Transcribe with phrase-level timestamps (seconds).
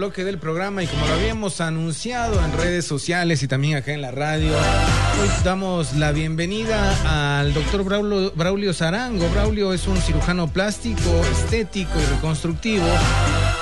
[0.00, 4.00] bloque del programa y como lo habíamos anunciado en redes sociales y también acá en
[4.00, 9.28] la radio, hoy damos la bienvenida al doctor Braulio, Braulio Zarango.
[9.28, 12.86] Braulio es un cirujano plástico, estético y reconstructivo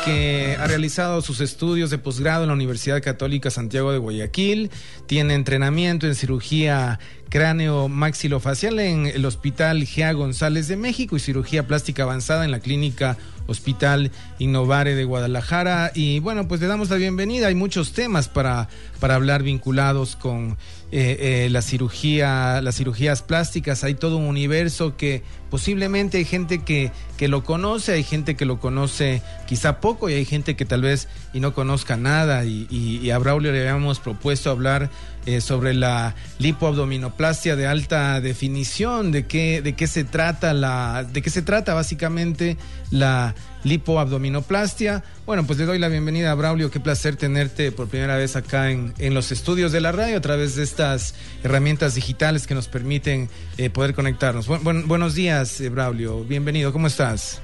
[0.05, 4.71] que ha realizado sus estudios de posgrado en la Universidad Católica Santiago de Guayaquil,
[5.07, 7.01] tiene entrenamiento en cirugía
[7.31, 12.61] cráneo maxilofacial en el Hospital Gea González de México y cirugía plástica avanzada en la
[12.61, 13.19] clínica
[13.49, 15.91] Hospital Innovare de Guadalajara.
[15.95, 17.49] Y bueno, pues le damos la bienvenida.
[17.49, 18.69] Hay muchos temas para,
[19.01, 20.57] para hablar vinculados con
[20.91, 23.85] eh, eh, la cirugía, las cirugías plásticas.
[23.85, 28.45] Hay todo un universo que posiblemente hay gente que, que lo conoce, hay gente que
[28.45, 32.45] lo conoce quizá poco y hay gente que tal vez y no conozca nada.
[32.45, 34.91] Y, a Braulio le habíamos propuesto hablar
[35.27, 41.21] eh, sobre la lipoabdominoplastia de alta definición, de qué, de qué se trata la, de
[41.21, 42.57] qué se trata básicamente
[42.91, 45.03] la lipoabdominoplastia.
[45.27, 46.71] Bueno, pues le doy la bienvenida a Braulio.
[46.71, 50.21] Qué placer tenerte por primera vez acá en, en los estudios de la radio a
[50.21, 54.47] través de estas herramientas digitales que nos permiten eh, poder conectarnos.
[54.47, 56.25] buenos días, eh, Braulio.
[56.25, 56.73] Bienvenido.
[56.73, 57.41] ¿Cómo estás?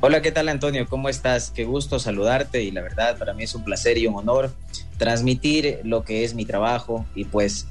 [0.00, 0.86] Hola, ¿qué tal Antonio?
[0.88, 1.52] ¿Cómo estás?
[1.52, 4.50] Qué gusto saludarte y la verdad para mí es un placer y un honor
[4.98, 7.68] transmitir lo que es mi trabajo y pues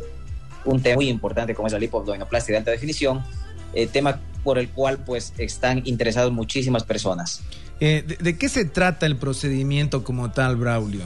[0.63, 3.21] un tema muy importante como es la lipoabdominoplastia de alta definición,
[3.73, 7.41] eh, tema por el cual pues están interesados muchísimas personas.
[7.79, 11.05] Eh, ¿de, qué se trata el procedimiento como tal, Braulio?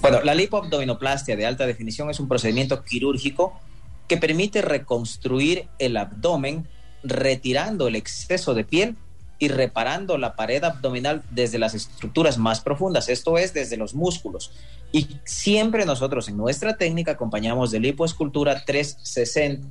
[0.00, 3.60] Bueno, la lipoabdominoplastia de alta definición es un procedimiento quirúrgico
[4.06, 6.66] que permite reconstruir el abdomen
[7.02, 8.96] retirando el exceso de piel
[9.38, 14.50] y reparando la pared abdominal desde las estructuras más profundas, esto es desde los músculos.
[14.90, 19.68] Y siempre nosotros en nuestra técnica acompañamos de lipoescultura 360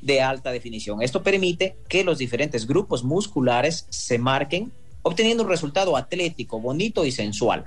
[0.00, 1.02] de alta definición.
[1.02, 7.12] Esto permite que los diferentes grupos musculares se marquen, obteniendo un resultado atlético, bonito y
[7.12, 7.64] sensual.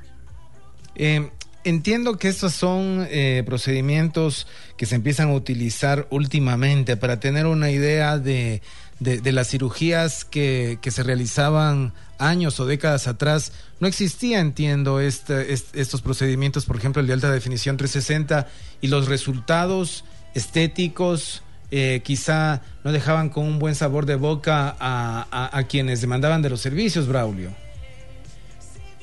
[0.96, 1.30] Eh,
[1.64, 7.72] entiendo que estos son eh, procedimientos que se empiezan a utilizar últimamente para tener una
[7.72, 8.62] idea de,
[9.00, 13.52] de, las cirugías que, que, se realizaban años o décadas atrás.
[13.80, 18.48] No existía, entiendo, este, estos procedimientos, por ejemplo, el de alta definición 360
[18.82, 25.64] y los resultados estéticos eh, quizá no dejaban con un buen sabor de boca a,
[25.70, 27.52] quienes demandaban de los servicios, Braulio.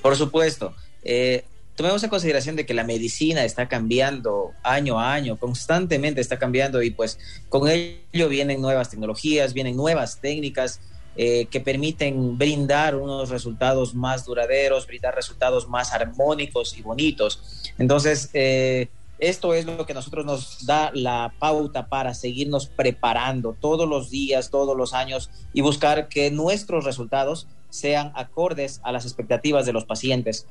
[0.01, 0.75] Por supuesto.
[1.05, 6.39] Eh, tomemos en consideración de que la medicina está cambiando año a año, constantemente está
[6.39, 7.19] cambiando y pues
[7.49, 10.81] con ello vienen nuevas tecnologías, vienen nuevas técnicas
[11.15, 17.73] eh, que permiten brindar unos resultados más duraderos, brindar resultados más armónicos y bonitos.
[17.79, 18.89] Entonces, eh,
[19.23, 24.51] esto es lo que nosotros nos da la pauta para seguirnos preparando todos los días,
[24.51, 29.85] todos los años y buscar que nuestros resultados sean acordes a las expectativas de los
[29.85, 30.49] pacientes.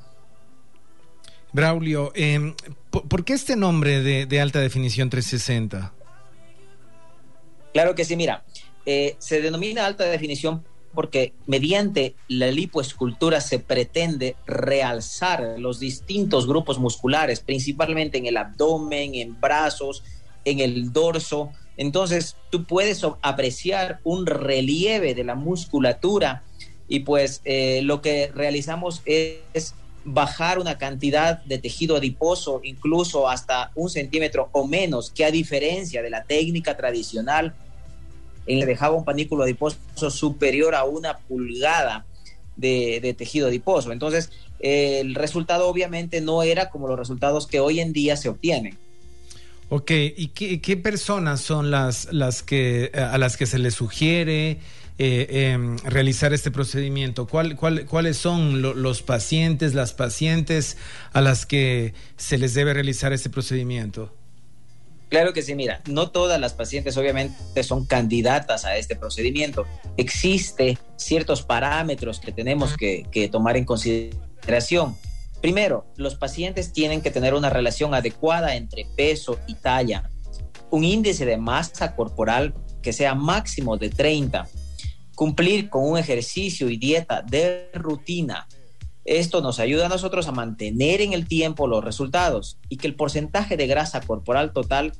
[1.51, 2.55] Braulio, em,
[2.89, 5.93] ¿por, qué este nombre de, alta definición 360?
[7.73, 8.45] Claro que sí, mira,
[8.85, 10.63] eh, se denomina alta definición
[10.94, 19.16] porque mediante la lipoescultura se pretende realzar los distintos grupos musculares, principalmente en el abdomen,
[19.16, 20.03] en brazos,
[20.46, 21.52] en el dorso.
[21.78, 26.44] Entonces, tú puedes apreciar un relieve de la musculatura
[26.88, 29.73] y pues eh, lo que realizamos es
[30.03, 36.02] bajar una cantidad de tejido adiposo, incluso hasta un centímetro o menos, que a diferencia
[36.02, 37.53] de la técnica tradicional,
[38.46, 39.78] en dejaba un panículo adiposo
[40.09, 42.06] superior a una pulgada
[42.56, 43.91] de, tejido adiposo.
[43.91, 44.29] Entonces,
[44.59, 48.78] el resultado obviamente no era como los resultados que hoy en día se obtienen.
[49.69, 54.59] Ok, ¿y qué, personas son las, las que, a las que se les sugiere?
[55.03, 57.25] Eh, em, realizar este procedimiento?
[57.25, 60.78] ¿Cuál, cuáles son los pacientes, las pacientes
[61.12, 64.13] a las que se les debe realizar este procedimiento?
[65.11, 69.66] Claro que sí, mira, no todas las pacientes obviamente son candidatas a este procedimiento.
[69.97, 74.96] Existe ciertos parámetros que tenemos que, que tomar en consideración.
[75.41, 80.09] Primero, los pacientes tienen que tener una relación adecuada entre peso y talla,
[80.69, 84.47] un índice de masa corporal que sea máximo de 30
[85.22, 88.47] cumplir con un ejercicio y dieta de rutina.
[89.05, 92.95] Esto nos ayuda a nosotros a mantener en el tiempo los resultados y que el
[92.95, 94.93] porcentaje de grasa corporal total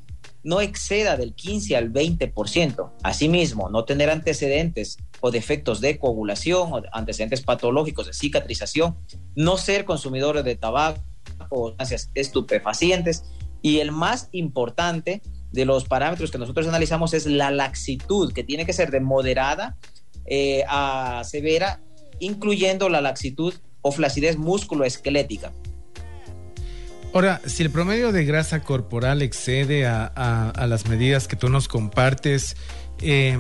[0.44, 2.92] no exceda del 15 al 20%.
[3.04, 8.98] Asimismo, no tener antecedentes o defectos de coagulación o antecedentes patológicos de cicatrización,
[9.36, 11.02] no ser consumidores de tabaco
[11.50, 13.24] o sustancias estupefacientes
[13.62, 15.22] y el más importante
[15.52, 19.78] de los parámetros que nosotros analizamos es la laxitud, que tiene que ser de moderada
[20.26, 21.82] eh, a severa,
[22.20, 25.52] incluyendo la laxitud o flacidez musculoesquelética.
[27.14, 32.56] Ahora, si el promedio de grasa corporal excede a, las medidas que tú nos compartes,
[33.02, 33.38] eh,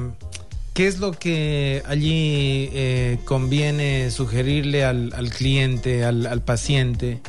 [0.73, 7.21] ¿qué es lo que allí eh, conviene sugerirle al, cliente, al, paciente?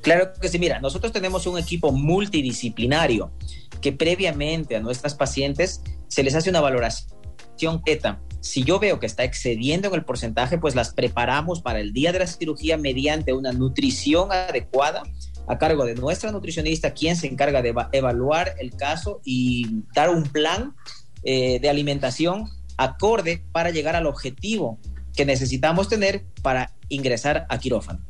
[0.00, 3.30] Claro que sí, mira, nosotros tenemos un equipo multidisciplinario
[3.82, 7.82] que previamente a nuestras pacientes se les hace una valoración.
[8.40, 12.12] Si yo veo que está excediendo en el porcentaje, pues las preparamos para el día
[12.12, 15.02] de la cirugía mediante una nutrición adecuada
[15.48, 20.24] a cargo de nuestra nutricionista, quien se encarga de evaluar el caso y dar un
[20.24, 20.74] plan
[21.24, 22.44] eh, de alimentación
[22.76, 24.78] acorde para llegar al objetivo
[25.16, 28.00] que necesitamos tener para ingresar a quirófano.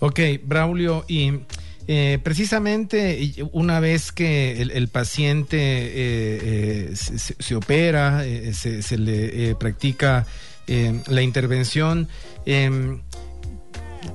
[0.00, 1.42] Ok, Braulio, y
[1.88, 10.26] eh, precisamente una vez que el, paciente eh, se, opera, se, le practica
[10.66, 12.08] la intervención,
[12.46, 13.00] em,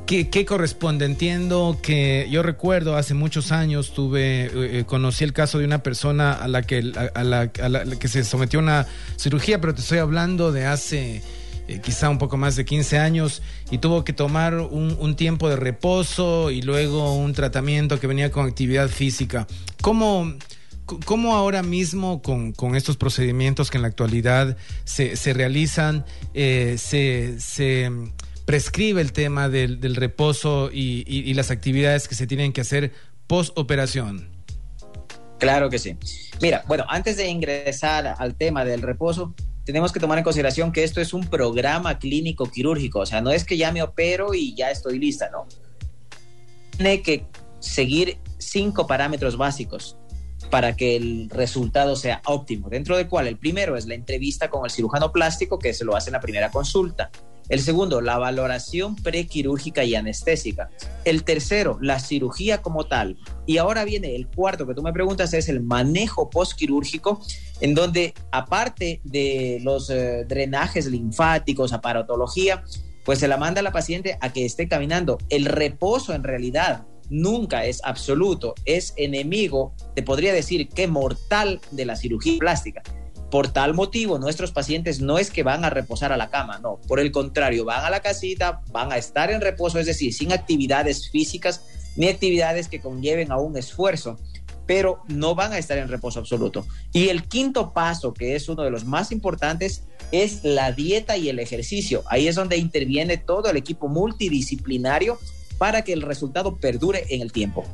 [0.06, 1.06] ¿Qué, corresponde?
[1.06, 5.84] Entiendo que yo recuerdo hace muchos años tuve, eh, eh, conocí el caso de una
[5.84, 8.88] persona a la que, a, la, que se sometió a una
[9.18, 11.22] cirugía, pero te estoy hablando de hace
[11.68, 13.42] eh, quizá un poco más de 15 años
[13.72, 18.46] y tuvo que tomar un, tiempo de reposo y luego un tratamiento que venía con
[18.46, 19.48] actividad física.
[19.82, 20.34] ¿Cómo,
[21.06, 27.36] cómo ahora mismo con, estos procedimientos que en la actualidad se, se realizan, se...
[27.40, 27.92] se
[28.48, 32.94] prescribe el tema del, reposo y, las actividades que se tienen que hacer
[33.28, 34.30] post operación.
[35.38, 35.98] Claro que sí.
[36.42, 39.36] Mira, bueno, antes de ingresar al tema del reposo,
[39.68, 43.32] tenemos que tomar en consideración que esto es un programa clínico quirúrgico, o sea, no
[43.32, 45.46] es que ya me opero y ya estoy lista, no.
[46.78, 47.26] Tiene que
[47.60, 49.98] seguir cinco parámetros básicos
[50.50, 54.64] para que el resultado sea óptimo, dentro del cual el primero es la entrevista con
[54.64, 57.12] el cirujano plástico que se lo hace en la primera consulta.
[57.50, 60.70] El segundo, la valoración prequirúrgica y anestésica.
[61.06, 63.18] El tercero, la cirugía como tal.
[63.46, 67.22] Y ahora viene el cuarto que tú me preguntas, es el manejo postquirúrgico,
[67.62, 72.64] en donde aparte de los eh, drenajes linfáticos, aparatología,
[73.06, 75.18] pues se la manda a la paciente a que esté caminando.
[75.30, 81.86] El reposo en realidad nunca es absoluto, es enemigo, te podría decir que mortal de
[81.86, 82.84] la cirugía plástica.
[83.30, 86.80] Por tal motivo, nuestros pacientes no es que van a reposar a la cama, no,
[86.88, 90.32] por el contrario, van a la casita, van a estar en reposo, es decir, sin
[90.32, 91.66] actividades físicas
[91.98, 94.18] ni actividades que conlleven a un esfuerzo,
[94.66, 96.66] pero no van a estar en reposo absoluto.
[96.94, 101.30] Y el quinto paso, que es uno de los más importantes, es la dieta y
[101.30, 102.04] el ejercicio.
[102.08, 105.18] Ahí es donde interviene todo el equipo multidisciplinario
[105.58, 107.66] para que el resultado perdure en el tiempo.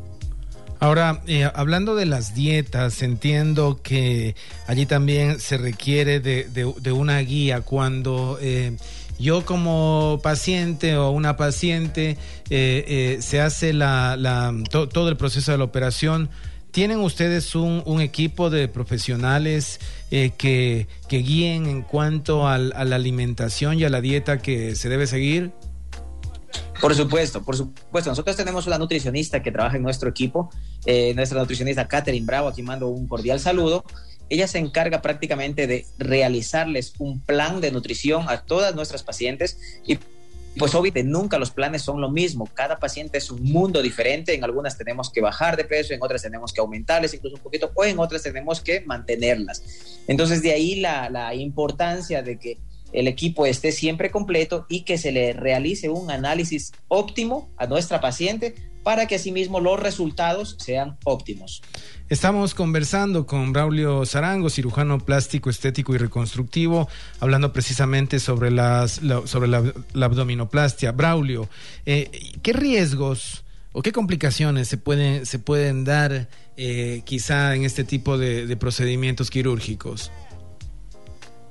[0.84, 4.36] Ahora, eh, hablando de las dietas, entiendo que
[4.68, 8.76] allí también se requiere de, una guía cuando eh,
[9.18, 12.18] yo como paciente o una paciente
[12.50, 16.30] eh, se hace la, todo el proceso de la operación.
[16.72, 19.80] ¿Tienen ustedes un, equipo de profesionales
[20.12, 25.08] que, que, guíen en cuanto a la alimentación y a la dieta que se debe
[25.08, 25.54] seguir?
[26.84, 28.10] Por supuesto, por supuesto.
[28.10, 30.50] Nosotros tenemos una nutricionista que trabaja en nuestro equipo,
[30.86, 33.86] eh, nuestra nutricionista Catherine Bravo, aquí mando un cordial saludo.
[34.28, 39.98] Ella se encarga prácticamente de realizarles un plan de nutrición a todas nuestras pacientes y
[40.58, 44.44] pues obviamente nunca los planes son lo mismo, cada paciente es un mundo diferente, en
[44.44, 47.86] algunas tenemos que bajar de peso, en otras tenemos que aumentarles incluso un poquito, o
[47.86, 49.64] en otras tenemos que mantenerlas.
[50.06, 52.60] Entonces de ahí la, la importancia de que
[52.94, 58.00] el equipo esté siempre completo y que se le realice un análisis óptimo a nuestra
[58.00, 61.62] paciente para que asimismo los resultados sean óptimos.
[62.10, 66.88] Estamos conversando con Braulio Zarango, cirujano plástico, estético y reconstructivo,
[67.20, 69.64] hablando precisamente sobre, las, sobre la,
[70.06, 70.92] abdominoplastia.
[70.92, 71.50] Braulio,
[71.86, 72.12] eh,
[72.44, 78.18] ¿qué riesgos o qué complicaciones se pueden, se pueden dar eh, quizá en este tipo
[78.18, 80.12] de procedimientos quirúrgicos?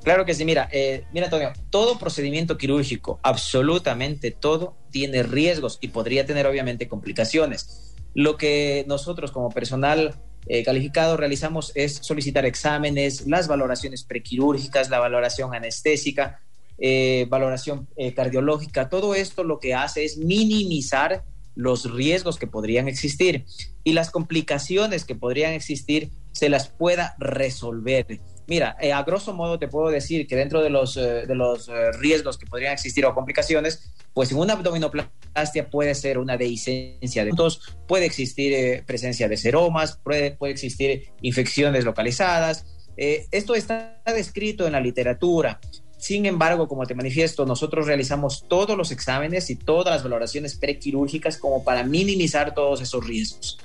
[0.02, 5.88] Claro que sí, mira, eh, mira Antonio, todo procedimiento quirúrgico, absolutamente todo, tiene riesgos y
[5.88, 7.94] podría tener obviamente complicaciones.
[8.14, 14.99] Lo que nosotros como personal eh, calificado realizamos es solicitar exámenes, las valoraciones prequirúrgicas, la
[14.99, 16.40] valoración anestésica,
[16.78, 21.23] eh, valoración cardiológica, todo esto lo que hace es minimizar
[21.54, 23.44] los riesgos que podrían existir
[23.85, 28.21] y las complicaciones que podrían existir se las pueda resolver.
[28.47, 31.69] Mira, eh, a grosso modo te puedo decir que dentro de los, eh, de los
[31.69, 37.25] eh, riesgos que podrían existir o complicaciones, pues en una abdominoplastia puede ser una dehiscencia
[37.25, 42.67] de puntos, puede existir presencia de seromas, puede, puede existir infecciones localizadas.
[42.97, 45.61] esto está descrito en la literatura.
[45.97, 51.39] Sin embargo, como te manifiesto, nosotros realizamos todos los exámenes y todas las valoraciones prequirúrgicas
[51.39, 53.59] como para minimizar todos esos riesgos.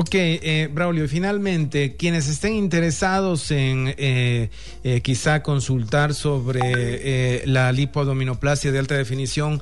[0.00, 4.48] Ok, eh, Braulio, y finalmente, quienes estén interesados en eh,
[4.84, 9.60] eh, quizá consultar sobre eh, la lipoadominoplastia de alta definición,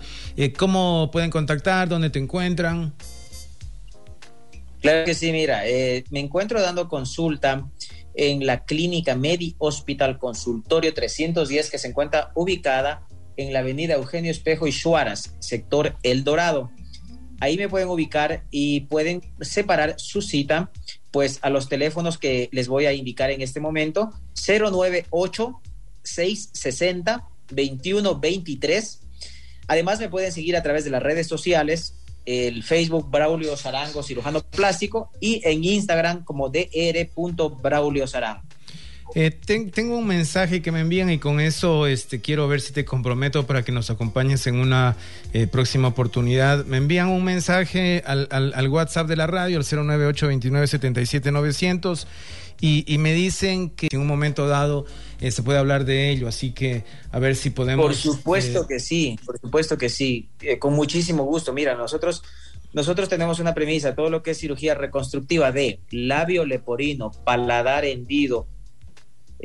[0.58, 1.88] ¿cómo pueden contactar?
[1.88, 2.92] ¿Dónde te encuentran?
[4.82, 5.62] Claro que sí, mira,
[6.10, 7.66] me encuentro dando consulta
[8.12, 13.06] en la clínica Medi Hospital Consultorio 310 que se encuentra ubicada
[13.38, 16.70] en la avenida Eugenio Espejo y Suárez, sector El Dorado.
[17.40, 20.70] Ahí me pueden ubicar y pueden separar su cita
[21.10, 24.12] pues a los teléfonos que les voy a indicar en este momento
[24.46, 25.60] 098
[26.02, 29.00] 660 2123.
[29.68, 34.42] Además me pueden seguir a través de las redes sociales, el Facebook Braulio Sarango Cirujano
[34.42, 38.42] Plástico y en Instagram como dr.braulio Sarango.
[39.14, 42.84] Eh, tengo un mensaje que me envían y con eso este, quiero ver si te
[42.84, 44.96] comprometo para que nos acompañes en una
[45.32, 46.64] eh, próxima oportunidad.
[46.66, 52.06] Me envían un mensaje al, al, WhatsApp de la radio, al 098 29 77 900
[52.60, 54.86] y, y, me dicen que en un momento dado
[55.20, 57.84] eh, se puede hablar de ello, así que a ver si podemos...
[57.84, 61.52] Por supuesto eh, que sí, por supuesto que sí, eh, con muchísimo gusto.
[61.52, 62.22] Mira, nosotros,
[62.72, 68.46] nosotros tenemos una premisa, todo lo que es cirugía reconstructiva de labio leporino, paladar hendido,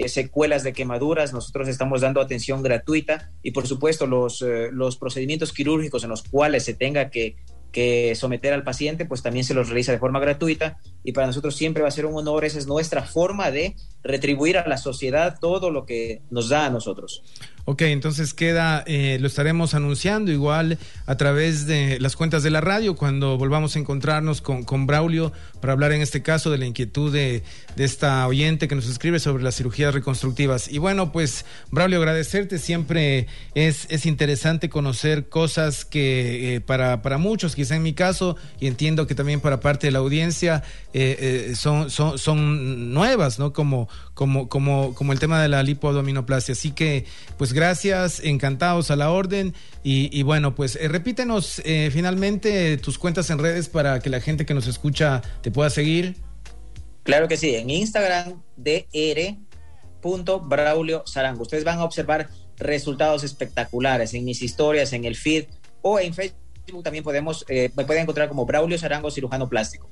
[0.08, 6.04] secuelas de quemaduras, nosotros estamos dando atención gratuita y por supuesto los, los procedimientos quirúrgicos
[6.04, 7.36] en los cuales se tenga que
[7.72, 11.56] que someter al paciente, pues también se los realiza de forma gratuita y para nosotros
[11.56, 15.38] siempre va a ser un honor, esa es nuestra forma de retribuir a la sociedad
[15.40, 17.24] todo lo que nos da a nosotros.
[17.66, 22.60] Ok, entonces queda, eh, lo estaremos anunciando igual a través de las cuentas de la
[22.60, 26.66] radio cuando volvamos a encontrarnos con, con Braulio para hablar en este caso de la
[26.66, 27.44] inquietud de,
[27.76, 30.70] de, esta oyente que nos escribe sobre las cirugías reconstructivas.
[30.72, 37.20] Y bueno, pues Braulio, agradecerte, siempre es, es interesante conocer cosas que eh, para, para
[37.20, 41.50] muchos, quizá en mi caso, y entiendo que también para parte de la audiencia, eh,
[41.50, 43.54] eh son, son, son nuevas, ¿no?
[43.54, 46.54] Como, como, como, como el tema de la lipoadominoplastia.
[46.54, 47.06] Así que,
[47.38, 49.54] pues gracias, encantados a la orden.
[49.84, 54.46] Y, bueno, pues eh, repítenos eh, finalmente tus cuentas en redes para que la gente
[54.46, 56.16] que nos escucha te pueda seguir.
[57.04, 61.42] Claro que sí, en Instagram, dr.braulio Sarango.
[61.42, 65.46] Ustedes van a observar resultados espectaculares en mis historias, en el feed
[65.82, 66.42] o en Facebook
[66.84, 69.90] también podemos, eh, me pueden encontrar como Braulio Sarango, cirujano plástico.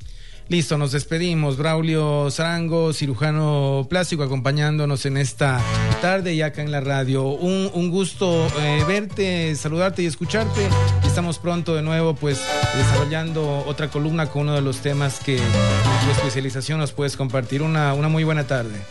[0.49, 1.57] Listo, nos despedimos.
[1.57, 5.61] Braulio Sarango, cirujano plástico, acompañándonos en esta
[6.01, 7.27] tarde y acá en la radio.
[7.27, 10.67] Un, un gusto eh, verte, saludarte y escucharte.
[11.05, 12.41] Estamos pronto de nuevo, pues,
[12.75, 17.61] desarrollando otra columna con uno de los temas que tu especialización nos puedes compartir.
[17.61, 18.81] Una, una muy buena tarde.